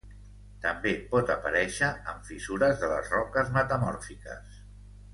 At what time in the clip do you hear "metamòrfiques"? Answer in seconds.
3.61-4.61